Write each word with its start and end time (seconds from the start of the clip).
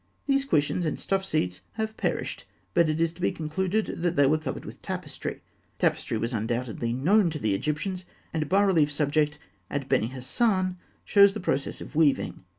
These 0.25 0.45
cushions 0.45 0.83
and 0.87 0.97
stuffed 0.97 1.27
seats 1.27 1.61
have 1.73 1.95
perished, 1.95 2.45
but 2.73 2.89
it 2.89 2.99
is 2.99 3.13
to 3.13 3.21
be 3.21 3.31
concluded 3.31 3.85
that 4.01 4.15
they 4.15 4.25
were 4.25 4.39
covered 4.39 4.65
with 4.65 4.81
tapestry. 4.81 5.41
Tapestry 5.77 6.17
was 6.17 6.33
undoubtedly 6.33 6.91
known 6.91 7.29
to 7.29 7.37
the 7.37 7.53
Egyptians, 7.53 8.03
and 8.33 8.41
a 8.41 8.45
bas 8.47 8.65
relief 8.65 8.91
subject 8.91 9.37
at 9.69 9.87
Beni 9.87 10.07
Hasan 10.07 10.69
(fig. 10.69 10.77
271) 11.05 11.05
shows 11.05 11.33
the 11.35 11.39
process 11.39 11.81
of 11.81 11.95
weaving. 11.95 12.43